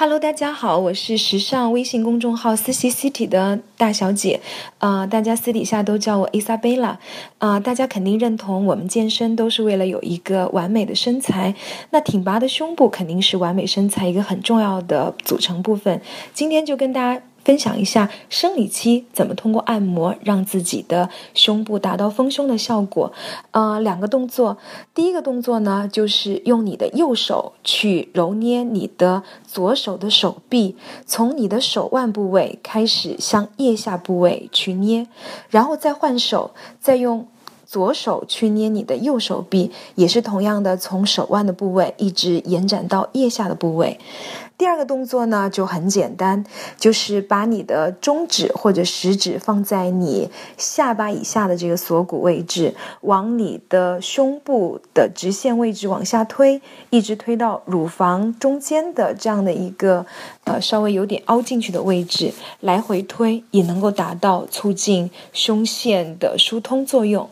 [0.00, 4.40] Hello，大家好，我是时尚微信公众号思琪 City 的大小姐，
[4.78, 6.98] 啊，大家私底下都叫我 Isabella，
[7.38, 11.52] 啊，大家肯定认同我们健身都是为了有一个完美的身材，
[11.90, 16.00] 那挺拔的胸部肯定是完美身材一个很重要的组成部分。
[16.32, 17.20] 今天就跟大家。
[17.48, 23.10] 分享一下生理期怎么通过按摩让自己的胸部达到丰胸的效果。
[23.52, 24.58] 呃，两个动作，
[24.94, 30.76] 第一个动作呢，就是用你的右手去揉捏你的左手的手臂，
[31.06, 35.06] 从你的手腕部位开始向腋下部位去捏，
[35.48, 37.26] 然后再换手，再用
[37.64, 43.98] 左手去捏你的右手臂，也是同样的，从手腕的部位一直延展到腋下的部位。
[44.58, 46.44] 第二个动作呢就很简单，
[46.76, 60.04] 就是把你的中指或者食指放在你下巴以下的这个锁骨位置，往你的胸部的直线位置往下推，一直推到乳房中间的这样的一个
[60.42, 67.30] 呃稍微有点凹进去的位置，来回推也能够达到促进胸腺的疏通作用。